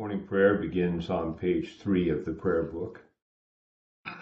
Morning 0.00 0.26
prayer 0.26 0.54
begins 0.54 1.10
on 1.10 1.34
page 1.34 1.76
three 1.76 2.08
of 2.08 2.24
the 2.24 2.32
prayer 2.32 2.62
book. 2.62 3.02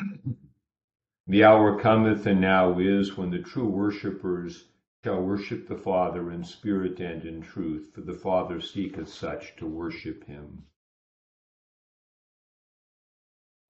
The 1.29 1.45
hour 1.45 1.79
cometh 1.79 2.27
and 2.27 2.41
now 2.41 2.81
is 2.81 3.17
when 3.17 3.31
the 3.31 3.39
true 3.39 3.69
worshippers 3.69 4.65
shall 5.05 5.23
worship 5.23 5.69
the 5.69 5.77
Father 5.77 6.33
in 6.33 6.43
spirit 6.43 6.99
and 6.99 7.25
in 7.25 7.43
truth, 7.43 7.93
for 7.95 8.01
the 8.01 8.15
Father 8.15 8.61
seeketh 8.61 9.09
such 9.09 9.55
to 9.59 9.69
worship 9.69 10.25
him. 10.25 10.65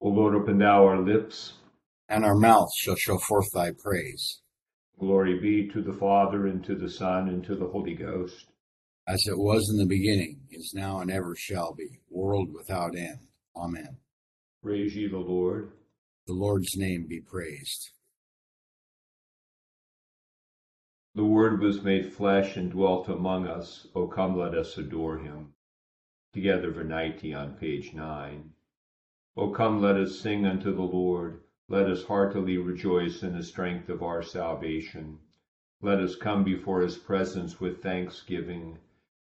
O 0.01 0.09
Lord, 0.09 0.35
open 0.35 0.57
thou 0.57 0.87
our 0.87 1.03
lips, 1.03 1.59
and 2.09 2.25
our 2.25 2.37
mouths 2.39 2.73
shall 2.75 2.97
show 2.97 3.19
forth 3.19 3.51
thy 3.53 3.73
praise. 3.73 4.41
Glory 4.99 5.39
be 5.39 5.69
to 5.69 5.83
the 5.83 5.93
Father, 5.93 6.47
and 6.47 6.65
to 6.65 6.75
the 6.75 6.89
Son, 6.89 7.29
and 7.29 7.45
to 7.45 7.55
the 7.55 7.69
Holy 7.69 7.95
Ghost 7.95 8.47
as 9.09 9.27
it 9.27 9.39
was 9.39 9.71
in 9.71 9.79
the 9.79 9.87
beginning, 9.87 10.39
is 10.51 10.75
now, 10.75 11.01
and 11.01 11.11
ever 11.11 11.35
shall 11.35 11.73
be, 11.73 11.99
world 12.11 12.53
without 12.53 12.95
end. 12.95 13.19
Amen. 13.57 13.97
Praise 14.63 14.95
ye 14.95 15.09
the 15.09 15.17
Lord. 15.17 15.73
The 16.27 16.35
Lord's 16.35 16.77
name 16.77 17.07
be 17.09 17.19
praised. 17.19 17.89
The 21.15 21.25
Word 21.25 21.63
was 21.63 21.83
made 21.83 22.13
flesh 22.13 22.59
and 22.59 22.71
dwelt 22.71 23.09
among 23.09 23.47
us. 23.47 23.87
O 23.95 24.07
come, 24.07 24.37
let 24.37 24.55
us 24.55 24.77
adore 24.77 25.19
him. 25.19 25.55
Together, 26.35 26.71
Venite 26.71 27.35
on 27.35 27.55
page 27.55 27.95
9. 27.95 28.51
O 29.39 29.51
come, 29.51 29.81
let 29.81 29.97
us 29.97 30.21
sing 30.21 30.45
unto 30.45 30.75
the 30.75 30.83
Lord. 30.83 31.41
Let 31.67 31.87
us 31.87 32.05
heartily 32.05 32.59
rejoice 32.59 33.23
in 33.23 33.35
the 33.35 33.43
strength 33.43 33.89
of 33.89 34.03
our 34.03 34.23
salvation. 34.23 35.19
Let 35.81 35.99
us 35.99 36.15
come 36.15 36.45
before 36.45 36.83
his 36.83 36.99
presence 36.99 37.59
with 37.59 37.83
thanksgiving 37.83 38.77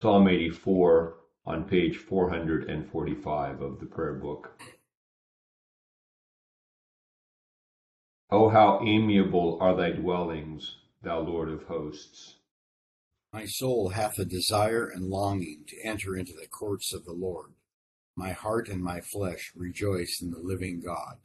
Psalm 0.00 0.28
84 0.28 1.16
on 1.44 1.64
page 1.64 1.96
445 1.96 3.60
of 3.60 3.80
the 3.80 3.86
prayer 3.86 4.14
book. 4.14 4.56
Oh, 8.30 8.48
how 8.48 8.80
amiable 8.80 9.58
are 9.60 9.74
thy 9.74 9.90
dwellings, 9.90 10.76
thou 11.02 11.18
Lord 11.18 11.48
of 11.48 11.64
hosts! 11.64 12.36
My 13.32 13.44
soul 13.44 13.88
hath 13.88 14.20
a 14.20 14.24
desire 14.24 14.86
and 14.86 15.10
longing 15.10 15.64
to 15.66 15.82
enter 15.82 16.14
into 16.14 16.32
the 16.32 16.46
courts 16.46 16.92
of 16.92 17.04
the 17.04 17.12
Lord. 17.12 17.54
My 18.14 18.30
heart 18.30 18.68
and 18.68 18.84
my 18.84 19.00
flesh 19.00 19.50
rejoice 19.56 20.20
in 20.22 20.30
the 20.30 20.38
living 20.38 20.80
God. 20.80 21.18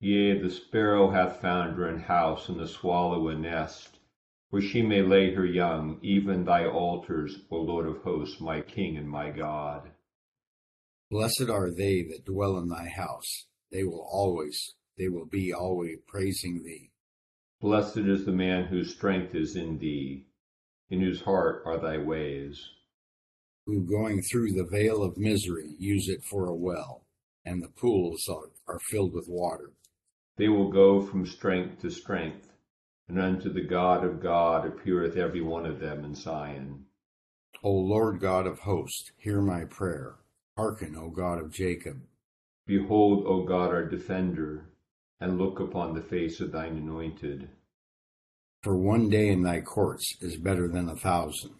Yea, 0.00 0.38
the 0.38 0.50
sparrow 0.50 1.10
hath 1.12 1.40
found 1.40 1.76
her 1.76 1.88
an 1.88 2.00
house, 2.00 2.50
and 2.50 2.60
the 2.60 2.68
swallow 2.68 3.28
a 3.28 3.34
nest 3.34 4.00
where 4.52 4.60
she 4.60 4.82
may 4.82 5.00
lay 5.00 5.32
her 5.32 5.46
young, 5.46 5.98
even 6.02 6.44
thy 6.44 6.66
altars, 6.66 7.38
O 7.50 7.56
Lord 7.56 7.88
of 7.88 8.02
hosts, 8.02 8.38
my 8.38 8.60
King 8.60 8.98
and 8.98 9.08
my 9.08 9.30
God. 9.30 9.90
Blessed 11.10 11.48
are 11.48 11.70
they 11.70 12.02
that 12.02 12.26
dwell 12.26 12.58
in 12.58 12.68
thy 12.68 12.86
house. 12.86 13.46
They 13.70 13.82
will 13.82 14.06
always, 14.12 14.74
they 14.98 15.08
will 15.08 15.24
be 15.24 15.54
always 15.54 16.00
praising 16.06 16.62
thee. 16.62 16.90
Blessed 17.62 17.96
is 17.96 18.26
the 18.26 18.32
man 18.32 18.66
whose 18.66 18.94
strength 18.94 19.34
is 19.34 19.56
in 19.56 19.78
thee, 19.78 20.26
in 20.90 21.00
whose 21.00 21.22
heart 21.22 21.62
are 21.64 21.78
thy 21.78 21.96
ways. 21.96 22.62
Who 23.64 23.86
going 23.86 24.20
through 24.20 24.52
the 24.52 24.68
vale 24.70 25.02
of 25.02 25.16
misery 25.16 25.70
use 25.78 26.10
it 26.10 26.24
for 26.24 26.44
a 26.44 26.54
well, 26.54 27.06
and 27.46 27.62
the 27.62 27.70
pools 27.80 28.28
are, 28.28 28.50
are 28.68 28.80
filled 28.80 29.14
with 29.14 29.28
water. 29.30 29.70
They 30.36 30.48
will 30.48 30.70
go 30.70 31.00
from 31.00 31.24
strength 31.24 31.80
to 31.80 31.90
strength 31.90 32.51
and 33.08 33.20
unto 33.20 33.52
the 33.52 33.66
God 33.66 34.04
of 34.04 34.22
God 34.22 34.66
appeareth 34.66 35.16
every 35.16 35.42
one 35.42 35.66
of 35.66 35.80
them 35.80 36.04
in 36.04 36.14
Zion. 36.14 36.84
O 37.62 37.70
Lord 37.70 38.20
God 38.20 38.46
of 38.46 38.60
hosts, 38.60 39.12
hear 39.16 39.40
my 39.40 39.64
prayer. 39.64 40.16
Hearken, 40.56 40.96
O 40.96 41.10
God 41.10 41.40
of 41.40 41.52
Jacob. 41.52 42.02
Behold, 42.66 43.24
O 43.26 43.44
God, 43.44 43.70
our 43.70 43.86
defender, 43.86 44.66
and 45.20 45.38
look 45.38 45.60
upon 45.60 45.94
the 45.94 46.02
face 46.02 46.40
of 46.40 46.52
thine 46.52 46.76
anointed. 46.76 47.48
For 48.62 48.76
one 48.76 49.08
day 49.08 49.28
in 49.28 49.42
thy 49.42 49.60
courts 49.60 50.16
is 50.20 50.36
better 50.36 50.68
than 50.68 50.88
a 50.88 50.96
thousand. 50.96 51.54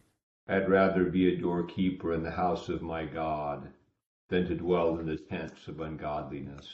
I'd 0.49 0.69
rather 0.69 1.05
be 1.05 1.33
a 1.33 1.41
doorkeeper 1.41 2.13
in 2.15 2.23
the 2.23 2.31
house 2.31 2.69
of 2.69 2.83
my 2.83 3.05
God 3.05 3.69
than 4.29 4.47
to 4.49 4.55
dwell 4.55 4.99
in 4.99 5.07
the 5.07 5.17
tents 5.17 5.69
of 5.69 5.81
ungodliness. 5.81 6.67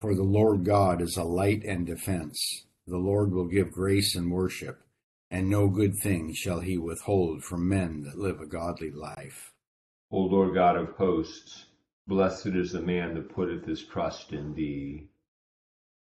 For 0.00 0.14
the 0.14 0.22
Lord 0.22 0.64
God 0.64 1.00
is 1.00 1.16
a 1.16 1.24
light 1.24 1.64
and 1.64 1.86
defense. 1.86 2.64
The 2.86 2.98
Lord 2.98 3.32
will 3.32 3.46
give 3.46 3.72
grace 3.72 4.14
and 4.14 4.30
worship, 4.30 4.82
and 5.30 5.48
no 5.48 5.68
good 5.68 5.96
thing 5.96 6.34
shall 6.34 6.60
he 6.60 6.76
withhold 6.76 7.42
from 7.42 7.66
men 7.68 8.02
that 8.02 8.18
live 8.18 8.40
a 8.40 8.46
godly 8.46 8.90
life. 8.90 9.52
O 10.10 10.18
Lord 10.18 10.54
God 10.54 10.76
of 10.76 10.90
hosts, 10.96 11.64
blessed 12.06 12.48
is 12.48 12.72
the 12.72 12.82
man 12.82 13.14
that 13.14 13.34
putteth 13.34 13.64
his 13.64 13.82
trust 13.82 14.32
in 14.32 14.54
thee. 14.54 15.08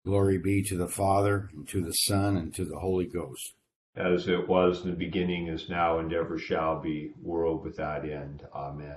Glory 0.07 0.39
be 0.39 0.63
to 0.63 0.77
the 0.77 0.89
Father, 0.89 1.51
and 1.53 1.69
to 1.69 1.83
the 1.83 1.93
Son, 1.93 2.39
and 2.39 2.55
to 2.55 2.65
the 2.65 2.79
Holy 2.79 3.07
Ghost. 3.07 3.53
As 3.95 4.27
it 4.27 4.49
was 4.49 4.83
in 4.83 4.91
the 4.91 4.97
beginning, 4.97 5.49
is 5.49 5.69
now, 5.69 5.99
and 5.99 6.13
ever 6.13 6.39
shall 6.39 6.81
be, 6.81 7.13
world 7.21 7.63
without 7.65 8.09
end. 8.09 8.43
Amen. 8.55 8.97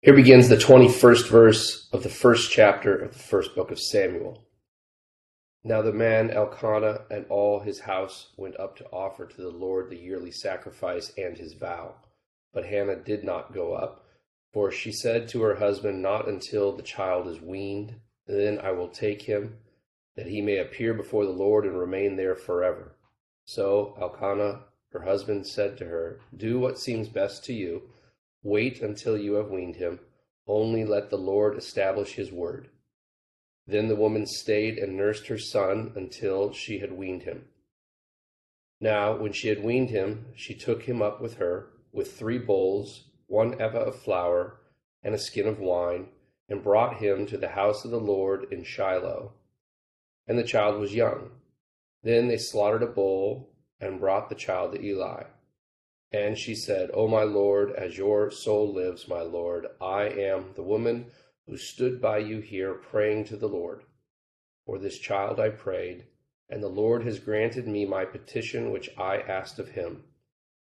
Here 0.00 0.14
begins 0.14 0.48
the 0.48 0.56
21st 0.56 1.28
verse 1.28 1.88
of 1.92 2.02
the 2.02 2.08
first 2.08 2.50
chapter 2.50 2.96
of 2.96 3.12
the 3.12 3.18
first 3.18 3.54
book 3.54 3.70
of 3.70 3.78
Samuel. 3.78 4.45
Now 5.66 5.82
the 5.82 5.92
man 5.92 6.30
Elkanah 6.30 7.06
and 7.10 7.26
all 7.28 7.58
his 7.58 7.80
house 7.80 8.28
went 8.36 8.56
up 8.60 8.76
to 8.76 8.86
offer 8.92 9.26
to 9.26 9.42
the 9.42 9.50
Lord 9.50 9.90
the 9.90 9.98
yearly 9.98 10.30
sacrifice 10.30 11.12
and 11.18 11.36
his 11.36 11.54
vow. 11.54 11.96
But 12.54 12.66
Hannah 12.66 12.94
did 12.94 13.24
not 13.24 13.52
go 13.52 13.74
up, 13.74 14.06
for 14.52 14.70
she 14.70 14.92
said 14.92 15.26
to 15.30 15.42
her 15.42 15.56
husband, 15.56 16.00
Not 16.00 16.28
until 16.28 16.70
the 16.70 16.84
child 16.84 17.26
is 17.26 17.40
weaned, 17.40 17.96
then 18.28 18.60
I 18.60 18.70
will 18.70 18.86
take 18.86 19.22
him, 19.22 19.56
that 20.14 20.28
he 20.28 20.40
may 20.40 20.58
appear 20.58 20.94
before 20.94 21.24
the 21.24 21.32
Lord 21.32 21.64
and 21.64 21.76
remain 21.76 22.14
there 22.14 22.36
forever. 22.36 22.94
So 23.44 23.98
Elkanah, 24.00 24.66
her 24.92 25.00
husband, 25.02 25.48
said 25.48 25.76
to 25.78 25.86
her, 25.86 26.20
Do 26.36 26.60
what 26.60 26.78
seems 26.78 27.08
best 27.08 27.44
to 27.46 27.52
you. 27.52 27.90
Wait 28.44 28.82
until 28.82 29.18
you 29.18 29.34
have 29.34 29.50
weaned 29.50 29.74
him. 29.74 29.98
Only 30.46 30.84
let 30.84 31.10
the 31.10 31.18
Lord 31.18 31.58
establish 31.58 32.12
his 32.12 32.30
word. 32.30 32.68
Then 33.66 33.88
the 33.88 33.96
woman 33.96 34.26
stayed 34.26 34.78
and 34.78 34.96
nursed 34.96 35.26
her 35.26 35.38
son 35.38 35.92
until 35.96 36.52
she 36.52 36.78
had 36.78 36.92
weaned 36.92 37.24
him. 37.24 37.46
Now, 38.80 39.16
when 39.16 39.32
she 39.32 39.48
had 39.48 39.64
weaned 39.64 39.90
him, 39.90 40.26
she 40.36 40.54
took 40.54 40.82
him 40.82 41.02
up 41.02 41.20
with 41.20 41.36
her, 41.36 41.70
with 41.92 42.12
three 42.12 42.38
bowls, 42.38 43.08
one 43.26 43.60
ephah 43.60 43.84
of 43.84 44.00
flour, 44.00 44.60
and 45.02 45.14
a 45.14 45.18
skin 45.18 45.48
of 45.48 45.58
wine, 45.58 46.08
and 46.48 46.62
brought 46.62 46.98
him 46.98 47.26
to 47.26 47.38
the 47.38 47.48
house 47.48 47.84
of 47.84 47.90
the 47.90 48.00
Lord 48.00 48.52
in 48.52 48.62
Shiloh. 48.62 49.32
And 50.28 50.38
the 50.38 50.44
child 50.44 50.78
was 50.78 50.94
young. 50.94 51.30
Then 52.02 52.28
they 52.28 52.38
slaughtered 52.38 52.82
a 52.82 52.86
bull, 52.86 53.50
and 53.80 54.00
brought 54.00 54.28
the 54.28 54.34
child 54.34 54.72
to 54.72 54.82
Eli. 54.82 55.24
And 56.12 56.38
she 56.38 56.54
said, 56.54 56.90
O 56.94 57.08
my 57.08 57.24
Lord, 57.24 57.72
as 57.72 57.98
your 57.98 58.30
soul 58.30 58.72
lives, 58.72 59.08
my 59.08 59.22
Lord, 59.22 59.66
I 59.80 60.04
am 60.04 60.52
the 60.54 60.62
woman 60.62 61.10
who 61.46 61.56
stood 61.56 62.00
by 62.00 62.18
you 62.18 62.40
here 62.40 62.74
praying 62.74 63.24
to 63.24 63.36
the 63.36 63.48
Lord. 63.48 63.82
For 64.64 64.78
this 64.78 64.98
child 64.98 65.38
I 65.38 65.50
prayed, 65.50 66.06
and 66.48 66.62
the 66.62 66.68
Lord 66.68 67.04
has 67.04 67.18
granted 67.18 67.68
me 67.68 67.84
my 67.84 68.04
petition 68.04 68.70
which 68.70 68.90
I 68.98 69.18
asked 69.18 69.58
of 69.58 69.70
him. 69.70 70.04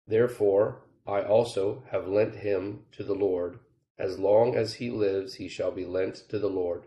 Therefore 0.07 0.83
I 1.07 1.23
also 1.23 1.85
have 1.91 2.09
lent 2.09 2.37
him 2.37 2.85
to 2.93 3.05
the 3.05 3.15
Lord, 3.15 3.61
As 3.99 4.19
long 4.19 4.55
as 4.55 4.75
he 4.75 4.91
lives, 4.91 5.35
he 5.35 5.49
shall 5.49 5.71
be 5.71 5.87
lent 5.87 6.17
to 6.29 6.39
the 6.39 6.51
Lord. 6.51 6.85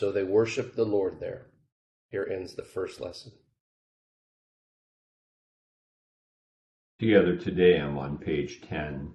So 0.00 0.10
they 0.10 0.24
worshiped 0.24 0.74
the 0.74 0.84
Lord 0.84 1.20
there. 1.20 1.46
Here 2.10 2.26
ends 2.28 2.54
the 2.54 2.64
first 2.64 3.00
lesson. 3.00 3.32
Together 6.98 7.36
Te 7.36 7.50
Deum 7.50 7.98
on 7.98 8.18
page 8.18 8.62
10. 8.62 9.14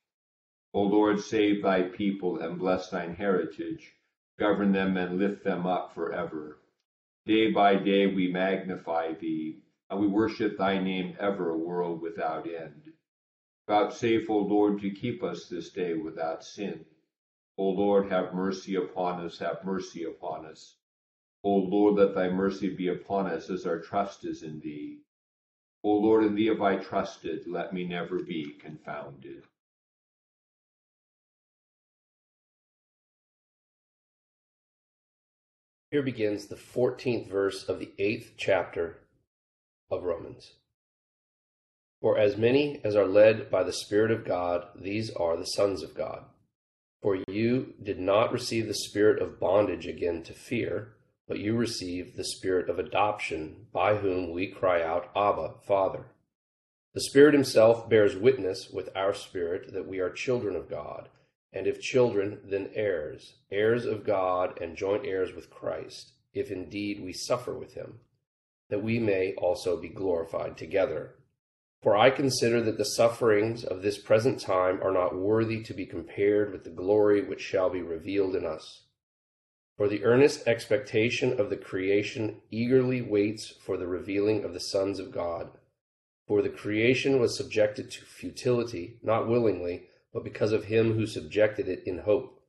O 0.73 0.83
Lord, 0.83 1.19
save 1.19 1.63
thy 1.63 1.83
people 1.83 2.39
and 2.39 2.57
bless 2.57 2.89
thine 2.89 3.15
heritage. 3.15 3.93
Govern 4.39 4.71
them 4.71 4.95
and 4.95 5.19
lift 5.19 5.43
them 5.43 5.65
up 5.65 5.93
forever. 5.93 6.59
Day 7.25 7.51
by 7.51 7.75
day 7.75 8.07
we 8.07 8.31
magnify 8.31 9.13
thee, 9.13 9.61
and 9.89 9.99
we 9.99 10.07
worship 10.07 10.57
thy 10.57 10.81
name 10.81 11.15
ever, 11.19 11.57
world 11.57 12.01
without 12.01 12.47
end. 12.47 12.93
Vouchsafe, 13.67 14.29
O 14.29 14.37
Lord, 14.37 14.79
to 14.81 14.89
keep 14.89 15.23
us 15.23 15.47
this 15.47 15.71
day 15.71 15.93
without 15.93 16.43
sin. 16.43 16.85
O 17.57 17.69
Lord, 17.69 18.09
have 18.09 18.33
mercy 18.33 18.75
upon 18.75 19.23
us, 19.25 19.39
have 19.39 19.63
mercy 19.65 20.05
upon 20.05 20.45
us. 20.45 20.77
O 21.43 21.55
Lord, 21.55 21.95
let 21.95 22.15
thy 22.15 22.29
mercy 22.29 22.73
be 22.73 22.87
upon 22.87 23.27
us 23.27 23.49
as 23.49 23.65
our 23.65 23.79
trust 23.79 24.25
is 24.25 24.41
in 24.41 24.59
thee. 24.61 24.99
O 25.83 25.91
Lord, 25.91 26.23
in 26.23 26.35
thee 26.35 26.47
have 26.47 26.61
I 26.61 26.77
trusted, 26.77 27.45
let 27.45 27.73
me 27.73 27.85
never 27.85 28.23
be 28.23 28.53
confounded. 28.53 29.43
Here 35.91 36.01
begins 36.01 36.47
the 36.47 36.55
14th 36.55 37.29
verse 37.29 37.67
of 37.67 37.77
the 37.79 37.91
8th 37.99 38.29
chapter 38.37 38.99
of 39.91 40.03
Romans. 40.03 40.53
For 41.99 42.17
as 42.17 42.37
many 42.37 42.79
as 42.85 42.95
are 42.95 43.05
led 43.05 43.51
by 43.51 43.63
the 43.63 43.73
Spirit 43.73 44.09
of 44.09 44.23
God, 44.23 44.67
these 44.73 45.11
are 45.11 45.35
the 45.35 45.43
sons 45.43 45.83
of 45.83 45.93
God. 45.93 46.23
For 47.01 47.17
you 47.27 47.73
did 47.83 47.99
not 47.99 48.31
receive 48.31 48.67
the 48.67 48.73
spirit 48.73 49.21
of 49.21 49.37
bondage 49.37 49.85
again 49.85 50.23
to 50.23 50.33
fear, 50.33 50.93
but 51.27 51.39
you 51.39 51.57
received 51.57 52.15
the 52.15 52.23
spirit 52.23 52.69
of 52.69 52.79
adoption, 52.79 53.67
by 53.73 53.97
whom 53.97 54.31
we 54.31 54.47
cry 54.47 54.81
out, 54.81 55.11
Abba, 55.13 55.55
Father. 55.67 56.05
The 56.93 57.01
Spirit 57.01 57.33
Himself 57.33 57.89
bears 57.89 58.15
witness 58.15 58.69
with 58.69 58.89
our 58.95 59.13
spirit 59.13 59.73
that 59.73 59.87
we 59.87 59.99
are 59.99 60.09
children 60.09 60.55
of 60.55 60.69
God 60.69 61.09
and 61.53 61.67
if 61.67 61.81
children, 61.81 62.39
then 62.43 62.69
heirs, 62.73 63.35
heirs 63.51 63.85
of 63.85 64.05
God 64.05 64.57
and 64.61 64.77
joint 64.77 65.05
heirs 65.05 65.33
with 65.33 65.49
Christ, 65.49 66.13
if 66.33 66.49
indeed 66.49 67.03
we 67.03 67.13
suffer 67.13 67.53
with 67.53 67.73
him, 67.73 67.99
that 68.69 68.83
we 68.83 68.99
may 68.99 69.33
also 69.35 69.79
be 69.79 69.89
glorified 69.89 70.57
together. 70.57 71.15
For 71.81 71.97
I 71.97 72.11
consider 72.11 72.61
that 72.61 72.77
the 72.77 72.85
sufferings 72.85 73.63
of 73.63 73.81
this 73.81 73.97
present 73.97 74.39
time 74.39 74.79
are 74.83 74.93
not 74.93 75.15
worthy 75.15 75.61
to 75.63 75.73
be 75.73 75.85
compared 75.85 76.51
with 76.51 76.63
the 76.63 76.69
glory 76.69 77.21
which 77.23 77.41
shall 77.41 77.69
be 77.69 77.81
revealed 77.81 78.35
in 78.35 78.45
us. 78.45 78.83
For 79.77 79.87
the 79.87 80.03
earnest 80.03 80.47
expectation 80.47 81.39
of 81.39 81.49
the 81.49 81.57
creation 81.57 82.41
eagerly 82.51 83.01
waits 83.01 83.51
for 83.65 83.77
the 83.77 83.87
revealing 83.87 84.43
of 84.43 84.53
the 84.53 84.59
sons 84.59 84.99
of 84.99 85.11
God. 85.11 85.49
For 86.27 86.43
the 86.43 86.49
creation 86.49 87.19
was 87.19 87.35
subjected 87.35 87.89
to 87.91 88.05
futility, 88.05 88.99
not 89.01 89.27
willingly, 89.27 89.87
but 90.13 90.23
because 90.23 90.51
of 90.51 90.65
him 90.65 90.93
who 90.93 91.05
subjected 91.05 91.67
it 91.67 91.83
in 91.85 91.99
hope, 91.99 92.41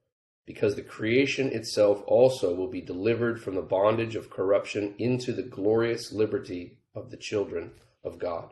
because 0.47 0.75
the 0.75 0.83
creation 0.83 1.49
itself 1.49 2.02
also 2.07 2.54
will 2.54 2.69
be 2.69 2.81
delivered 2.81 3.40
from 3.40 3.54
the 3.54 3.62
bondage 3.62 4.16
of 4.16 4.31
corruption 4.31 4.95
into 4.99 5.33
the 5.33 5.42
glorious 5.42 6.12
liberty 6.12 6.78
of 6.95 7.11
the 7.11 7.16
children 7.16 7.73
of 8.04 8.19
God. 8.19 8.50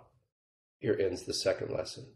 Here 0.79 0.97
ends 0.99 1.25
the 1.25 1.35
second 1.35 1.73
lesson. 1.73 2.07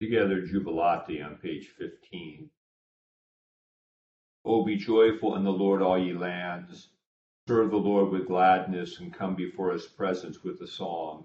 Together, 0.00 0.42
Jubilate 0.42 1.22
on 1.22 1.38
page 1.42 1.68
15. 1.78 2.50
O 4.44 4.64
be 4.64 4.76
joyful 4.76 5.36
in 5.36 5.44
the 5.44 5.50
Lord, 5.50 5.82
all 5.82 5.98
ye 5.98 6.12
lands. 6.12 6.88
Serve 7.48 7.70
the 7.70 7.76
Lord 7.76 8.10
with 8.10 8.28
gladness 8.28 9.00
and 9.00 9.12
come 9.12 9.34
before 9.34 9.72
his 9.72 9.86
presence 9.86 10.44
with 10.44 10.60
a 10.60 10.66
song. 10.66 11.24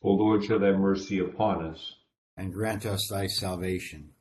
O 0.00 0.12
Lord, 0.12 0.44
show 0.44 0.60
thy 0.60 0.70
mercy 0.70 1.18
upon 1.18 1.66
us. 1.66 1.96
And 2.36 2.52
grant 2.52 2.86
us 2.86 3.08
thy 3.08 3.26
salvation. 3.26 4.14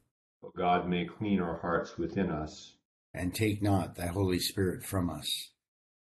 O 0.44 0.50
God, 0.50 0.90
may 0.90 1.06
clean 1.06 1.40
our 1.40 1.58
hearts 1.58 2.00
within 2.00 2.32
us. 2.32 2.74
And 3.14 3.32
take 3.32 3.62
not 3.62 3.96
thy 3.96 4.08
Holy 4.08 4.40
Spirit 4.40 4.84
from 4.84 5.12
us. 5.12 5.52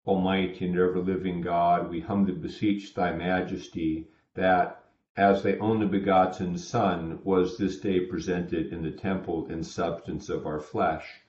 Almighty 0.04 0.66
and 0.66 0.76
ever 0.76 1.00
living 1.00 1.42
God, 1.42 1.90
we 1.90 2.00
humbly 2.00 2.34
beseech 2.34 2.92
thy 2.92 3.12
majesty 3.12 4.08
that, 4.34 4.82
as 5.16 5.44
thy 5.44 5.56
only 5.58 5.86
begotten 5.86 6.58
Son 6.58 7.20
was 7.22 7.56
this 7.56 7.78
day 7.78 8.00
presented 8.00 8.72
in 8.72 8.82
the 8.82 8.90
temple 8.90 9.46
in 9.46 9.62
substance 9.62 10.28
of 10.28 10.44
our 10.44 10.58
flesh, 10.58 11.20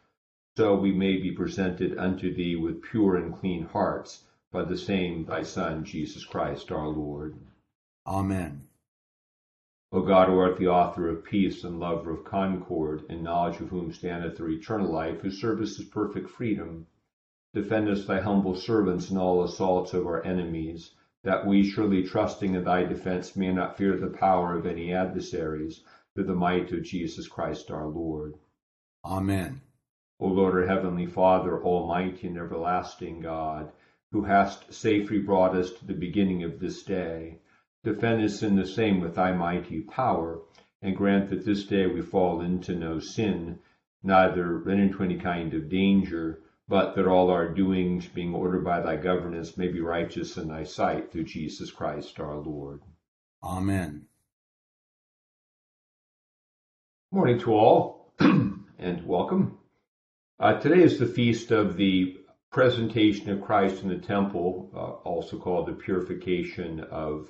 so 0.58 0.75
we 0.75 0.92
may 0.92 1.18
be 1.18 1.32
presented 1.32 1.96
unto 2.00 2.34
thee 2.34 2.56
with 2.56 2.82
pure 2.82 3.16
and 3.16 3.40
clean 3.40 3.66
hearts 3.66 4.24
by 4.52 4.63
the 4.63 4.78
same 4.78 5.25
thy 5.25 5.44
Son, 5.44 5.84
Jesus 5.84 6.25
Christ 6.25 6.72
our 6.72 6.88
Lord. 6.88 7.38
Amen. 8.05 8.67
O 9.91 10.01
God, 10.01 10.27
who 10.27 10.39
art 10.39 10.57
the 10.57 10.67
author 10.67 11.07
of 11.07 11.24
peace 11.24 11.63
and 11.63 11.79
lover 11.79 12.12
of 12.12 12.25
concord, 12.25 13.03
in 13.10 13.24
knowledge 13.24 13.62
of 13.62 13.69
whom 13.69 13.93
standeth 13.93 14.38
their 14.38 14.50
eternal 14.50 14.91
life, 14.91 15.22
whose 15.22 15.39
service 15.39 15.79
is 15.79 15.86
perfect 15.86 16.29
freedom, 16.29 16.88
defend 17.53 17.88
us, 17.88 18.05
thy 18.05 18.19
humble 18.19 18.55
servants, 18.55 19.12
in 19.12 19.17
all 19.17 19.43
assaults 19.43 19.93
of 19.93 20.07
our 20.07 20.25
enemies, 20.25 20.95
that 21.24 21.45
we, 21.45 21.63
surely 21.63 22.03
trusting 22.03 22.55
in 22.55 22.63
thy 22.63 22.83
defense, 22.83 23.36
may 23.36 23.53
not 23.53 23.77
fear 23.77 23.95
the 23.95 24.07
power 24.07 24.57
of 24.57 24.65
any 24.65 24.91
adversaries, 24.91 25.83
through 26.13 26.25
the 26.25 26.33
might 26.33 26.72
of 26.72 26.83
Jesus 26.83 27.27
Christ 27.27 27.72
our 27.72 27.88
Lord. 27.88 28.36
Amen. 29.05 29.62
O 30.19 30.27
Lord, 30.27 30.55
our 30.55 30.67
heavenly 30.67 31.05
Father, 31.05 31.63
almighty 31.63 32.27
and 32.27 32.38
everlasting 32.38 33.22
God, 33.22 33.72
who 34.12 34.24
hast 34.24 34.74
safely 34.74 35.19
brought 35.19 35.55
us 35.55 35.72
to 35.74 35.86
the 35.86 35.93
beginning 35.93 36.43
of 36.43 36.60
this 36.60 36.83
day, 36.83 37.39
defend 37.84 38.24
us 38.24 38.42
in 38.42 38.56
the 38.56 38.66
same 38.66 39.00
with 39.02 39.16
thy 39.16 39.34
mighty 39.34 39.82
power, 39.82 40.40
and 40.82 40.96
grant 40.96 41.30
that 41.30 41.46
this 41.46 41.66
day 41.66 41.86
we 41.86 42.02
fall 42.02 42.42
into 42.42 42.75
no 42.75 43.00
sin, 43.00 43.60
neither 44.02 44.58
run 44.60 44.80
into 44.80 45.04
any 45.04 45.18
kind 45.18 45.54
of 45.54 45.70
danger, 45.70 46.42
but 46.68 46.96
that 46.96 47.08
all 47.08 47.30
our 47.30 47.50
doings, 47.50 48.08
being 48.08 48.34
ordered 48.34 48.63
by 48.63 48.80
thy 48.80 48.96
governance, 48.96 49.58
may 49.58 49.68
be 49.68 49.82
righteous 49.82 50.38
in 50.38 50.48
thy 50.48 50.63
sight 50.63 51.12
through 51.12 51.25
Jesus 51.25 51.72
Christ 51.72 52.20
our 52.20 52.38
Lord. 52.38 52.82
Amen. 53.44 54.06
Morning 57.12 57.40
to 57.40 57.54
all, 57.54 58.13
and 58.20 59.06
welcome. 59.06 59.58
Uh, 60.40 60.60
today 60.60 60.82
is 60.82 60.98
the 60.98 61.06
feast 61.06 61.52
of 61.52 61.75
the 61.75 62.18
presentation 62.50 63.30
of 63.30 63.42
Christ 63.42 63.84
in 63.84 63.90
the 63.90 63.98
temple, 63.98 64.70
uh, 64.74 65.08
also 65.08 65.38
called 65.38 65.68
the 65.68 65.74
purification 65.74 66.80
of 66.80 67.30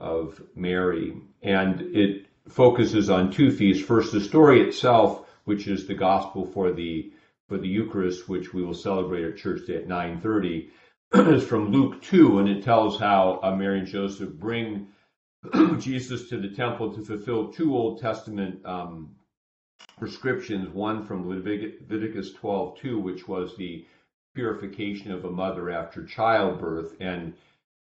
of 0.00 0.40
Mary, 0.54 1.20
and 1.42 1.80
it 1.80 2.26
focuses 2.48 3.10
on 3.10 3.30
two 3.30 3.50
feasts. 3.50 3.84
First, 3.84 4.12
the 4.12 4.20
story 4.20 4.60
itself, 4.60 5.26
which 5.44 5.66
is 5.66 5.86
the 5.86 5.94
gospel 5.94 6.46
for 6.46 6.72
the 6.72 7.12
for 7.48 7.58
the 7.58 7.68
Eucharist, 7.68 8.28
which 8.28 8.52
we 8.52 8.62
will 8.62 8.74
celebrate 8.74 9.24
at 9.24 9.36
church 9.36 9.66
day 9.66 9.76
at 9.76 9.88
9:30, 9.88 10.68
is 11.14 11.44
from 11.44 11.72
Luke 11.72 12.02
2, 12.02 12.38
and 12.38 12.48
it 12.48 12.62
tells 12.62 12.98
how 12.98 13.40
uh, 13.42 13.54
Mary 13.56 13.78
and 13.78 13.88
Joseph 13.88 14.34
bring 14.34 14.88
Jesus 15.78 16.28
to 16.28 16.38
the 16.38 16.50
temple 16.50 16.92
to 16.92 17.02
fulfill 17.02 17.52
two 17.52 17.74
Old 17.74 18.00
Testament 18.00 18.64
um, 18.66 19.14
prescriptions. 19.98 20.68
One 20.68 21.04
from 21.04 21.28
Leviticus 21.28 22.32
12:2, 22.34 23.02
which 23.02 23.26
was 23.26 23.56
the 23.56 23.86
purification 24.34 25.10
of 25.10 25.24
a 25.24 25.30
mother 25.30 25.70
after 25.70 26.04
childbirth, 26.04 26.94
and 27.00 27.34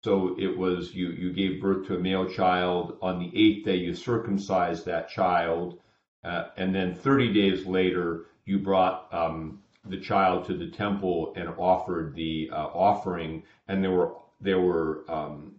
so 0.06 0.36
it 0.38 0.56
was 0.56 0.94
you 0.94 1.08
you 1.08 1.32
gave 1.32 1.60
birth 1.60 1.84
to 1.84 1.96
a 1.96 1.98
male 1.98 2.30
child. 2.30 2.96
On 3.02 3.18
the 3.18 3.32
eighth 3.34 3.64
day 3.64 3.74
you 3.74 3.92
circumcised 3.92 4.84
that 4.84 5.08
child, 5.08 5.80
uh, 6.22 6.44
and 6.56 6.72
then 6.72 6.94
30 6.94 7.32
days 7.34 7.66
later 7.66 8.26
you 8.44 8.60
brought 8.60 9.12
um, 9.12 9.60
the 9.84 9.98
child 9.98 10.44
to 10.44 10.56
the 10.56 10.70
temple 10.70 11.32
and 11.34 11.48
offered 11.58 12.14
the 12.14 12.48
uh, 12.52 12.66
offering, 12.66 13.42
and 13.66 13.82
there 13.82 13.90
were 13.90 14.12
there 14.40 14.60
were 14.60 15.04
um, 15.08 15.56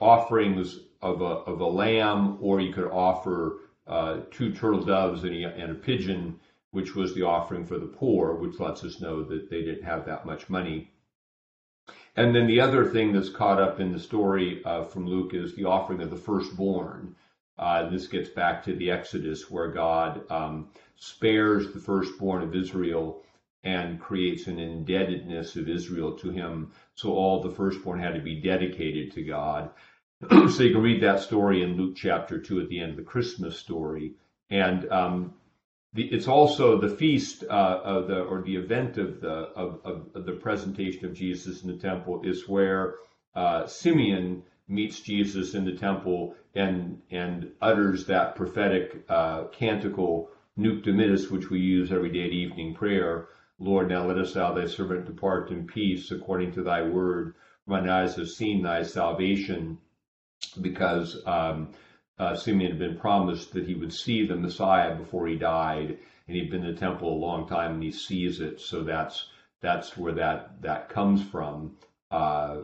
offerings 0.00 0.80
of 1.00 1.20
a 1.20 1.34
of 1.52 1.60
a 1.60 1.72
lamb, 1.82 2.38
or 2.40 2.60
you 2.60 2.72
could 2.72 2.90
offer 2.90 3.60
uh, 3.86 4.22
two 4.32 4.52
turtle 4.52 4.82
doves 4.82 5.22
and 5.22 5.44
a, 5.44 5.56
and 5.56 5.70
a 5.70 5.76
pigeon, 5.76 6.40
which 6.72 6.96
was 6.96 7.14
the 7.14 7.22
offering 7.22 7.64
for 7.64 7.78
the 7.78 7.86
poor, 7.86 8.34
which 8.34 8.58
lets 8.58 8.82
us 8.82 9.00
know 9.00 9.22
that 9.22 9.48
they 9.48 9.62
didn't 9.62 9.84
have 9.84 10.04
that 10.06 10.26
much 10.26 10.48
money. 10.48 10.90
And 12.16 12.34
then 12.34 12.46
the 12.46 12.60
other 12.60 12.84
thing 12.84 13.12
that's 13.12 13.28
caught 13.30 13.60
up 13.60 13.80
in 13.80 13.92
the 13.92 13.98
story 13.98 14.62
uh, 14.64 14.84
from 14.84 15.06
Luke 15.06 15.34
is 15.34 15.54
the 15.54 15.64
offering 15.64 16.02
of 16.02 16.10
the 16.10 16.16
firstborn. 16.16 17.14
Uh, 17.58 17.88
this 17.88 18.06
gets 18.06 18.30
back 18.30 18.64
to 18.64 18.74
the 18.74 18.90
Exodus, 18.90 19.50
where 19.50 19.68
God 19.70 20.22
um, 20.30 20.68
spares 20.96 21.72
the 21.72 21.78
firstborn 21.78 22.42
of 22.42 22.54
Israel 22.54 23.22
and 23.64 24.00
creates 24.00 24.46
an 24.46 24.58
indebtedness 24.58 25.56
of 25.56 25.68
Israel 25.68 26.12
to 26.18 26.30
him. 26.30 26.72
So 26.94 27.12
all 27.12 27.42
the 27.42 27.50
firstborn 27.50 28.00
had 28.00 28.14
to 28.14 28.20
be 28.20 28.40
dedicated 28.40 29.12
to 29.12 29.22
God. 29.22 29.70
so 30.30 30.62
you 30.62 30.72
can 30.72 30.82
read 30.82 31.02
that 31.02 31.20
story 31.20 31.62
in 31.62 31.76
Luke 31.76 31.96
chapter 31.96 32.38
2 32.38 32.60
at 32.60 32.68
the 32.68 32.80
end 32.80 32.90
of 32.92 32.96
the 32.96 33.02
Christmas 33.02 33.58
story. 33.58 34.14
And 34.48 34.90
um, 34.90 35.34
the, 35.92 36.04
it's 36.04 36.28
also 36.28 36.78
the 36.80 36.88
feast 36.88 37.44
uh, 37.50 37.80
of 37.82 38.06
the 38.06 38.20
or 38.20 38.42
the 38.42 38.56
event 38.56 38.96
of 38.96 39.20
the 39.20 39.28
of, 39.28 39.80
of, 39.84 40.06
of, 40.14 40.24
the 40.24 40.32
presentation 40.32 41.04
of 41.04 41.14
Jesus 41.14 41.62
in 41.62 41.68
the 41.68 41.76
temple 41.76 42.22
is 42.24 42.48
where 42.48 42.94
uh, 43.34 43.66
Simeon 43.66 44.42
meets 44.68 45.00
Jesus 45.00 45.54
in 45.54 45.64
the 45.64 45.74
temple 45.74 46.34
and 46.54 47.00
and 47.10 47.50
utters 47.60 48.06
that 48.06 48.36
prophetic 48.36 49.04
uh, 49.08 49.44
canticle 49.48 50.30
Nunc 50.56 50.84
Dimittis, 50.84 51.30
which 51.30 51.50
we 51.50 51.58
use 51.58 51.90
every 51.90 52.10
day 52.10 52.24
at 52.24 52.32
evening 52.32 52.74
prayer. 52.74 53.28
Lord, 53.58 53.88
now 53.88 54.06
let 54.06 54.18
us 54.18 54.34
thou 54.34 54.54
thy 54.54 54.66
servant 54.66 55.06
depart 55.06 55.50
in 55.50 55.66
peace 55.66 56.10
according 56.10 56.52
to 56.52 56.62
thy 56.62 56.82
word. 56.82 57.34
My 57.66 57.88
eyes 57.90 58.16
have 58.16 58.28
seen 58.28 58.62
thy 58.62 58.82
salvation, 58.82 59.78
because 60.60 61.20
um, 61.26 61.72
uh, 62.20 62.36
Simeon 62.36 62.72
had 62.72 62.78
been 62.78 62.98
promised 62.98 63.54
that 63.54 63.66
he 63.66 63.74
would 63.74 63.94
see 63.94 64.26
the 64.26 64.36
Messiah 64.36 64.94
before 64.94 65.26
he 65.26 65.36
died, 65.36 65.96
and 66.26 66.36
he'd 66.36 66.50
been 66.50 66.66
in 66.66 66.74
the 66.74 66.78
temple 66.78 67.14
a 67.14 67.24
long 67.24 67.48
time, 67.48 67.74
and 67.74 67.82
he 67.82 67.90
sees 67.90 68.40
it. 68.40 68.60
So 68.60 68.82
that's 68.82 69.30
that's 69.62 69.96
where 69.96 70.12
that 70.12 70.60
that 70.60 70.90
comes 70.90 71.22
from. 71.22 71.76
Uh, 72.10 72.58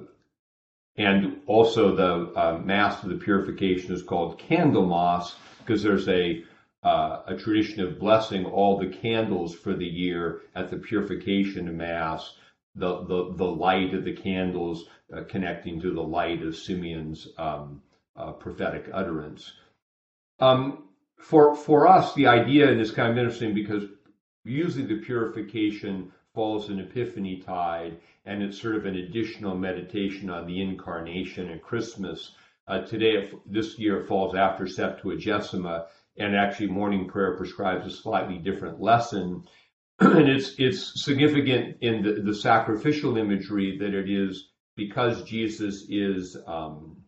and 0.99 1.41
also 1.47 1.97
the 1.97 2.39
uh, 2.39 2.59
mass 2.59 3.03
of 3.03 3.09
the 3.09 3.17
purification 3.17 3.95
is 3.95 4.03
called 4.03 4.39
Candlemas 4.39 5.35
because 5.61 5.83
there's 5.83 6.09
a 6.09 6.45
uh, 6.83 7.23
a 7.27 7.37
tradition 7.37 7.81
of 7.81 7.99
blessing 7.99 8.45
all 8.45 8.79
the 8.79 8.89
candles 8.89 9.55
for 9.55 9.73
the 9.73 9.87
year 9.87 10.43
at 10.55 10.71
the 10.71 10.77
purification 10.77 11.75
mass. 11.75 12.37
The 12.75 13.05
the 13.05 13.33
the 13.35 13.51
light 13.51 13.95
of 13.95 14.05
the 14.05 14.17
candles 14.17 14.87
uh, 15.17 15.23
connecting 15.23 15.81
to 15.81 15.95
the 15.95 16.03
light 16.03 16.43
of 16.43 16.55
Simeon's 16.55 17.29
um, 17.39 17.81
uh, 18.16 18.32
prophetic 18.32 18.88
utterance. 18.92 19.52
Um, 20.40 20.88
for 21.18 21.54
for 21.54 21.87
us, 21.87 22.14
the 22.14 22.26
idea 22.26 22.70
is 22.70 22.90
kind 22.90 23.11
of 23.11 23.18
interesting 23.18 23.54
because 23.54 23.85
usually 24.44 24.87
the 24.87 25.02
purification 25.02 26.12
falls 26.35 26.68
in 26.68 26.78
Epiphany 26.78 27.38
tide, 27.38 27.99
and 28.26 28.42
it's 28.42 28.61
sort 28.61 28.76
of 28.76 28.85
an 28.85 28.96
additional 28.96 29.56
meditation 29.56 30.28
on 30.28 30.46
the 30.46 30.61
incarnation 30.61 31.50
and 31.50 31.62
Christmas. 31.62 32.32
Uh, 32.68 32.80
today, 32.82 33.30
this 33.46 33.78
year, 33.78 34.04
falls 34.04 34.35
after 34.35 34.64
Septuagesima, 34.64 35.87
and 36.18 36.37
actually, 36.37 36.66
morning 36.66 37.08
prayer 37.08 37.37
prescribes 37.37 37.87
a 37.87 37.90
slightly 37.90 38.38
different 38.38 38.80
lesson. 38.80 39.44
and 40.00 40.28
it's 40.28 40.54
it's 40.58 41.02
significant 41.02 41.78
in 41.80 42.02
the, 42.02 42.20
the 42.20 42.35
sacrificial 42.35 43.16
imagery 43.16 43.78
that 43.78 43.94
it 43.94 44.11
is 44.11 44.50
because 44.76 45.23
Jesus 45.23 45.87
is 45.88 46.37
um, 46.46 46.99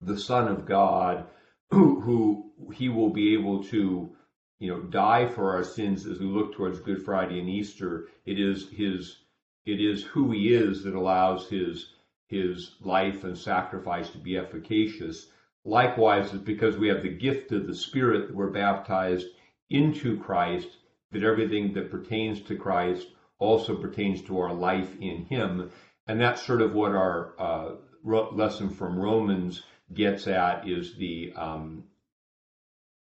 the 0.00 0.18
Son 0.18 0.48
of 0.48 0.66
God, 0.66 1.26
who, 1.70 2.00
who 2.00 2.72
he 2.72 2.88
will 2.88 3.10
be 3.10 3.34
able 3.34 3.62
to 3.64 4.10
you 4.58 4.70
know, 4.70 4.80
die 4.80 5.26
for 5.26 5.54
our 5.54 5.64
sins 5.64 6.06
as 6.06 6.20
we 6.20 6.26
look 6.26 6.54
towards 6.54 6.80
Good 6.80 7.02
Friday 7.04 7.38
and 7.38 7.48
Easter. 7.48 8.08
It 8.26 8.38
is 8.38 8.68
his, 8.70 9.16
it 9.64 9.80
is 9.80 10.02
who 10.02 10.30
he 10.32 10.52
is 10.52 10.84
that 10.84 10.94
allows 10.94 11.48
his 11.48 11.94
his 12.30 12.76
life 12.80 13.24
and 13.24 13.36
sacrifice 13.36 14.08
to 14.10 14.18
be 14.18 14.36
efficacious. 14.36 15.26
Likewise, 15.64 16.32
it's 16.32 16.44
because 16.44 16.76
we 16.76 16.86
have 16.88 17.02
the 17.02 17.08
gift 17.08 17.50
of 17.50 17.66
the 17.66 17.74
Spirit 17.74 18.28
that 18.28 18.36
we're 18.36 18.50
baptized 18.50 19.26
into 19.68 20.16
Christ, 20.20 20.68
that 21.10 21.24
everything 21.24 21.72
that 21.74 21.90
pertains 21.90 22.40
to 22.42 22.56
Christ 22.56 23.08
also 23.40 23.74
pertains 23.74 24.22
to 24.22 24.38
our 24.38 24.54
life 24.54 24.96
in 25.00 25.24
Him. 25.24 25.70
And 26.06 26.20
that's 26.20 26.46
sort 26.46 26.62
of 26.62 26.72
what 26.72 26.92
our 26.92 27.34
uh, 27.38 27.70
lesson 28.04 28.70
from 28.70 28.98
Romans 28.98 29.64
gets 29.94 30.26
at 30.26 30.68
is 30.68 30.94
the 30.96 31.32
um, 31.36 31.84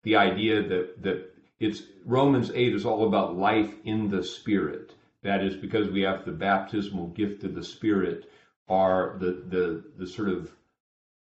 the 0.02 0.16
idea 0.16 0.62
that 0.62 1.02
that 1.02 1.30
it's 1.60 1.82
Romans 2.04 2.50
8 2.52 2.74
is 2.74 2.84
all 2.84 3.06
about 3.06 3.36
life 3.36 3.74
in 3.84 4.08
the 4.08 4.22
Spirit. 4.24 4.94
That 5.22 5.44
is 5.44 5.54
because 5.54 5.88
we 5.88 6.02
have 6.02 6.24
the 6.24 6.32
baptismal 6.32 7.08
gift 7.08 7.44
of 7.44 7.54
the 7.54 7.62
Spirit, 7.62 8.28
are 8.68 9.16
the 9.20 9.44
the 9.48 9.84
the 9.96 10.06
sort 10.06 10.28
of 10.28 10.50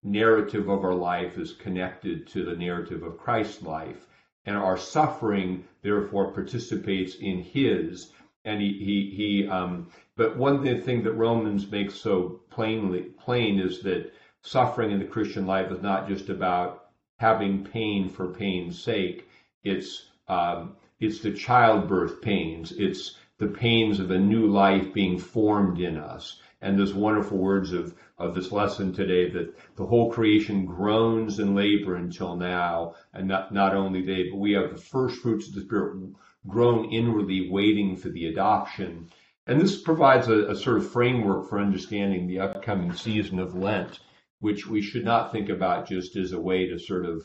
narrative 0.03 0.69
of 0.69 0.85
our 0.85 0.95
life 0.95 1.37
is 1.37 1.53
connected 1.53 2.27
to 2.29 2.45
the 2.45 2.57
narrative 2.57 3.03
of 3.03 3.19
Christ's 3.19 3.63
life, 3.63 4.07
and 4.47 4.57
our 4.57 4.77
suffering 4.77 5.65
therefore 5.83 6.33
participates 6.33 7.17
in 7.17 7.43
His. 7.43 8.13
And 8.45 8.63
he 8.63 8.73
he, 8.73 9.15
he 9.15 9.49
um, 9.49 9.91
but 10.17 10.37
one 10.37 10.63
thing 10.83 11.03
that 11.03 11.13
Romans 11.13 11.71
makes 11.71 11.95
so 11.95 12.41
plainly 12.51 13.03
plain 13.19 13.59
is 13.59 13.83
that 13.83 14.13
suffering 14.43 14.91
in 14.91 14.99
the 14.99 15.05
Christian 15.05 15.47
life 15.47 15.71
is 15.71 15.83
not 15.83 16.09
just 16.09 16.29
about 16.29 16.87
having 17.17 17.65
pain 17.65 18.09
for 18.09 18.29
pain's 18.29 18.83
sake. 18.83 19.29
It's 19.63 20.07
um, 20.29 20.77
it's 21.01 21.21
the 21.21 21.33
childbirth 21.33 22.21
pains. 22.21 22.73
It's 22.73 23.17
the 23.39 23.49
pains 23.49 24.01
of 24.01 24.11
a 24.11 24.19
new 24.19 24.47
life 24.47 24.93
being 24.93 25.19
formed 25.19 25.81
in 25.81 25.97
us. 25.97 26.41
And 26.61 26.79
those 26.79 26.93
wonderful 26.93 27.39
words 27.39 27.73
of, 27.73 27.95
of 28.19 28.35
this 28.35 28.53
lesson 28.53 28.93
today 28.93 29.31
that 29.31 29.57
the 29.77 29.87
whole 29.87 30.13
creation 30.13 30.67
groans 30.67 31.39
in 31.39 31.55
labor 31.55 31.97
until 31.97 32.37
now. 32.37 32.95
And 33.15 33.29
not, 33.29 33.53
not 33.53 33.75
only 33.75 34.03
they, 34.03 34.29
but 34.31 34.37
we 34.37 34.53
have 34.53 34.71
the 34.71 34.81
first 34.81 35.23
fruits 35.23 35.49
of 35.49 35.55
the 35.55 35.63
Spirit 35.63 36.13
grown 36.47 36.93
inwardly, 36.93 37.49
waiting 37.51 37.97
for 37.97 38.11
the 38.11 38.27
adoption. 38.27 39.09
And 39.47 39.59
this 39.59 39.81
provides 39.81 40.29
a, 40.29 40.49
a 40.49 40.55
sort 40.55 40.77
of 40.77 40.93
framework 40.93 41.49
for 41.49 41.59
understanding 41.59 42.27
the 42.27 42.41
upcoming 42.41 42.93
season 42.93 43.39
of 43.39 43.55
Lent, 43.55 44.01
which 44.41 44.67
we 44.67 44.83
should 44.83 45.05
not 45.05 45.31
think 45.31 45.49
about 45.49 45.89
just 45.89 46.17
as 46.17 46.33
a 46.33 46.41
way 46.41 46.67
to 46.67 46.79
sort 46.79 47.05
of 47.05 47.25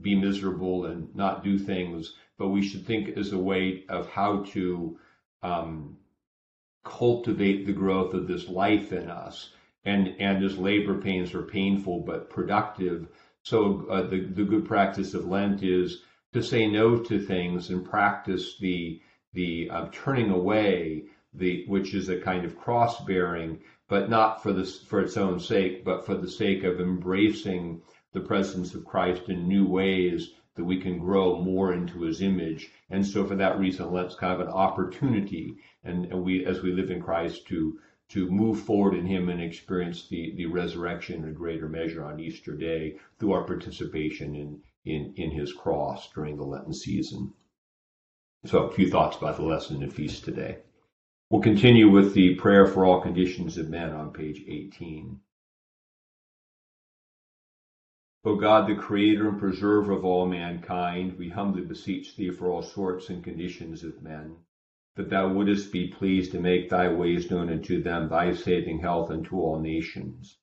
be 0.00 0.14
miserable 0.14 0.86
and 0.86 1.14
not 1.14 1.44
do 1.44 1.58
things, 1.58 2.14
but 2.38 2.48
we 2.48 2.62
should 2.62 2.86
think 2.86 3.16
as 3.16 3.32
a 3.32 3.38
way 3.38 3.84
of 3.88 4.08
how 4.08 4.42
to 4.44 4.98
um, 5.42 5.96
cultivate 6.84 7.66
the 7.66 7.72
growth 7.72 8.14
of 8.14 8.26
this 8.26 8.48
life 8.48 8.92
in 8.92 9.10
us. 9.10 9.50
And, 9.84 10.14
and 10.20 10.44
as 10.44 10.56
labor 10.56 11.00
pains 11.00 11.34
are 11.34 11.42
painful 11.42 12.00
but 12.00 12.30
productive, 12.30 13.08
so 13.42 13.86
uh, 13.90 14.02
the, 14.02 14.20
the 14.20 14.44
good 14.44 14.64
practice 14.64 15.14
of 15.14 15.26
Lent 15.26 15.62
is 15.62 16.02
to 16.32 16.42
say 16.42 16.66
no 16.68 16.98
to 16.98 17.18
things 17.18 17.70
and 17.70 17.84
practice 17.84 18.56
the, 18.58 19.00
the 19.32 19.68
uh, 19.70 19.88
turning 19.92 20.30
away, 20.30 21.04
the, 21.34 21.64
which 21.66 21.94
is 21.94 22.08
a 22.08 22.20
kind 22.20 22.44
of 22.44 22.56
cross 22.56 23.04
bearing, 23.04 23.58
but 23.92 24.08
not 24.08 24.42
for, 24.42 24.54
this, 24.54 24.80
for 24.80 25.02
its 25.02 25.18
own 25.18 25.38
sake, 25.38 25.84
but 25.84 26.06
for 26.06 26.14
the 26.14 26.30
sake 26.30 26.64
of 26.64 26.80
embracing 26.80 27.82
the 28.14 28.20
presence 28.20 28.74
of 28.74 28.86
Christ 28.86 29.28
in 29.28 29.46
new 29.46 29.66
ways 29.66 30.30
that 30.54 30.64
we 30.64 30.80
can 30.80 30.98
grow 30.98 31.42
more 31.42 31.74
into 31.74 32.00
his 32.00 32.22
image. 32.22 32.70
And 32.88 33.06
so 33.06 33.26
for 33.26 33.34
that 33.34 33.58
reason, 33.58 33.92
Lent's 33.92 34.14
kind 34.14 34.32
of 34.32 34.48
an 34.48 34.54
opportunity 34.54 35.58
and, 35.84 36.06
and 36.06 36.24
we 36.24 36.46
as 36.46 36.62
we 36.62 36.72
live 36.72 36.90
in 36.90 37.02
Christ 37.02 37.46
to 37.48 37.78
to 38.08 38.30
move 38.30 38.60
forward 38.60 38.94
in 38.94 39.04
him 39.04 39.28
and 39.28 39.42
experience 39.42 40.08
the, 40.08 40.32
the 40.38 40.46
resurrection 40.46 41.22
in 41.22 41.28
a 41.28 41.32
greater 41.32 41.68
measure 41.68 42.02
on 42.02 42.18
Easter 42.18 42.56
Day 42.56 42.96
through 43.18 43.32
our 43.32 43.44
participation 43.44 44.34
in, 44.34 44.62
in, 44.86 45.12
in 45.16 45.30
his 45.30 45.52
cross 45.52 46.10
during 46.14 46.38
the 46.38 46.44
Lenten 46.44 46.72
season. 46.72 47.34
So 48.46 48.68
a 48.68 48.72
few 48.72 48.88
thoughts 48.88 49.18
about 49.18 49.36
the 49.36 49.44
lesson 49.44 49.82
and 49.82 49.92
feast 49.92 50.24
today. 50.24 50.60
We'll 51.32 51.40
continue 51.40 51.88
with 51.88 52.12
the 52.12 52.34
prayer 52.34 52.66
for 52.66 52.84
all 52.84 53.00
conditions 53.00 53.56
of 53.56 53.70
men 53.70 53.92
on 53.92 54.12
page 54.12 54.44
18. 54.46 55.18
O 58.26 58.36
God, 58.36 58.68
the 58.68 58.74
creator 58.74 59.30
and 59.30 59.38
preserver 59.38 59.92
of 59.92 60.04
all 60.04 60.26
mankind, 60.26 61.16
we 61.16 61.30
humbly 61.30 61.62
beseech 61.62 62.16
thee 62.16 62.28
for 62.28 62.50
all 62.50 62.60
sorts 62.60 63.08
and 63.08 63.24
conditions 63.24 63.82
of 63.82 64.02
men, 64.02 64.36
that 64.96 65.08
thou 65.08 65.32
wouldest 65.32 65.72
be 65.72 65.88
pleased 65.88 66.32
to 66.32 66.38
make 66.38 66.68
thy 66.68 66.92
ways 66.92 67.30
known 67.30 67.48
unto 67.48 67.82
them, 67.82 68.10
thy 68.10 68.34
saving 68.34 68.80
health 68.80 69.10
unto 69.10 69.40
all 69.40 69.58
nations. 69.58 70.36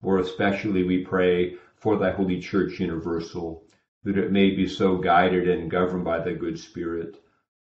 More 0.00 0.20
especially 0.20 0.84
we 0.84 1.04
pray 1.04 1.56
for 1.74 1.98
thy 1.98 2.12
holy 2.12 2.38
church 2.38 2.78
universal, 2.78 3.64
that 4.04 4.16
it 4.16 4.30
may 4.30 4.54
be 4.54 4.68
so 4.68 4.96
guided 4.96 5.48
and 5.48 5.68
governed 5.68 6.04
by 6.04 6.20
thy 6.20 6.34
good 6.34 6.56
spirit, 6.56 7.20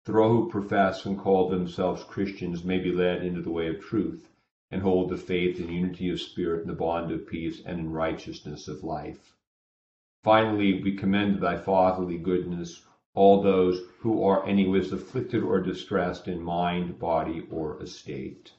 all 0.09 0.31
who 0.31 0.51
profess 0.51 1.07
and 1.07 1.17
call 1.17 1.49
themselves 1.49 2.03
Christians 2.03 2.65
may 2.65 2.79
be 2.79 2.91
led 2.91 3.25
into 3.25 3.41
the 3.41 3.53
way 3.53 3.69
of 3.69 3.79
truth, 3.81 4.29
and 4.69 4.83
hold 4.83 5.11
the 5.11 5.17
faith 5.17 5.61
in 5.61 5.71
unity 5.71 6.11
of 6.11 6.21
spirit 6.21 6.63
in 6.63 6.67
the 6.67 6.75
bond 6.75 7.13
of 7.13 7.29
peace 7.29 7.63
and 7.65 7.79
in 7.79 7.93
righteousness 7.93 8.67
of 8.67 8.83
life. 8.83 9.37
Finally, 10.25 10.83
we 10.83 10.97
commend 10.97 11.37
to 11.37 11.41
thy 11.41 11.57
fatherly 11.57 12.19
goodness 12.19 12.85
all 13.15 13.43
those 13.43 13.81
who 14.01 14.25
are 14.25 14.45
anyways 14.45 14.93
afflicted 14.93 15.45
or 15.45 15.61
distressed 15.61 16.27
in 16.27 16.43
mind, 16.43 16.99
body, 16.99 17.47
or 17.51 17.81
estate. 17.81 18.53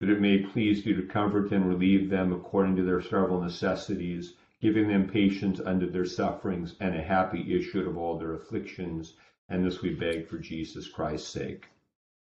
That 0.00 0.10
it 0.10 0.20
may 0.20 0.38
please 0.38 0.84
you 0.84 0.94
to 0.94 1.06
comfort 1.06 1.52
and 1.52 1.66
relieve 1.66 2.10
them 2.10 2.32
according 2.32 2.76
to 2.76 2.82
their 2.82 3.00
several 3.00 3.40
necessities, 3.40 4.34
giving 4.60 4.88
them 4.88 5.08
patience 5.08 5.60
under 5.60 5.86
their 5.86 6.04
sufferings 6.04 6.76
and 6.80 6.94
a 6.94 7.02
happy 7.02 7.54
issue 7.54 7.88
of 7.88 7.96
all 7.96 8.18
their 8.18 8.34
afflictions. 8.34 9.14
And 9.48 9.64
this 9.64 9.80
we 9.80 9.94
beg 9.94 10.26
for 10.26 10.38
Jesus 10.38 10.88
Christ's 10.88 11.28
sake. 11.28 11.66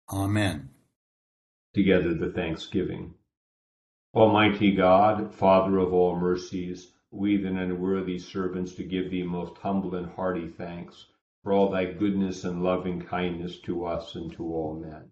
Amen. 0.09 0.69
Together 1.73 2.13
the 2.13 2.31
thanksgiving. 2.31 3.13
Almighty 4.13 4.73
God, 4.73 5.33
Father 5.33 5.77
of 5.77 5.93
all 5.93 6.17
mercies, 6.17 6.93
we 7.11 7.37
then 7.37 7.57
unworthy 7.57 8.17
servants 8.17 8.75
to 8.75 8.83
give 8.83 9.11
thee 9.11 9.23
most 9.23 9.57
humble 9.57 9.95
and 9.95 10.07
hearty 10.11 10.47
thanks 10.47 11.07
for 11.43 11.53
all 11.53 11.69
thy 11.69 11.85
goodness 11.85 12.43
and 12.43 12.63
loving 12.63 13.01
kindness 13.01 13.59
to 13.59 13.85
us 13.85 14.15
and 14.15 14.31
to 14.33 14.43
all 14.43 14.79
men. 14.79 15.11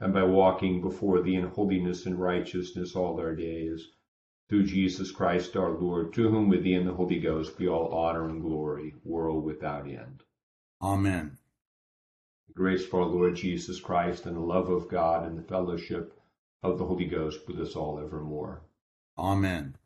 and 0.00 0.12
by 0.12 0.22
walking 0.22 0.80
before 0.80 1.22
thee 1.22 1.34
in 1.34 1.48
holiness 1.48 2.06
and 2.06 2.20
righteousness 2.20 2.94
all 2.94 3.18
our 3.20 3.34
days. 3.34 3.88
Through 4.48 4.64
Jesus 4.64 5.10
Christ 5.10 5.56
our 5.56 5.72
Lord, 5.72 6.14
to 6.14 6.30
whom 6.30 6.48
with 6.48 6.62
thee 6.62 6.72
and 6.74 6.86
the 6.86 6.94
Holy 6.94 7.18
Ghost 7.18 7.58
be 7.58 7.68
all 7.68 7.92
honor 7.92 8.28
and 8.28 8.40
glory, 8.40 8.94
world 9.04 9.44
without 9.44 9.86
end. 9.86 10.22
Amen. 10.80 11.36
The 12.46 12.54
grace 12.54 12.86
of 12.86 12.94
our 12.94 13.04
Lord 13.04 13.36
Jesus 13.36 13.78
Christ 13.78 14.24
and 14.24 14.36
the 14.36 14.40
love 14.40 14.70
of 14.70 14.88
God 14.88 15.26
and 15.26 15.36
the 15.36 15.42
fellowship 15.42 16.18
of 16.62 16.78
the 16.78 16.86
Holy 16.86 17.04
Ghost 17.04 17.40
with 17.46 17.60
us 17.60 17.76
all 17.76 18.00
evermore. 18.02 18.62
Amen. 19.18 19.76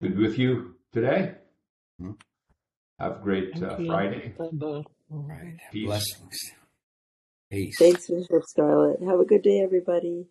Good 0.00 0.16
with 0.16 0.38
you 0.38 0.76
today. 0.92 1.34
Hmm. 1.98 2.12
Have 3.00 3.16
a 3.16 3.22
great 3.22 3.60
uh, 3.62 3.76
Friday. 3.76 4.34
Bye-bye. 4.38 4.82
Right. 5.10 5.56
Peace. 5.72 5.86
Blessings. 5.86 6.52
Peace. 7.50 7.78
Thanks, 7.78 8.08
Bishop 8.08 8.44
Scarlett. 8.44 9.02
Have 9.02 9.20
a 9.20 9.24
good 9.26 9.42
day, 9.42 9.60
everybody. 9.60 10.26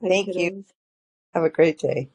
Bye, 0.00 0.08
Thank 0.08 0.36
you. 0.36 0.52
kiddos. 0.52 0.66
Have 1.34 1.44
a 1.44 1.50
great 1.50 1.78
day. 1.78 2.10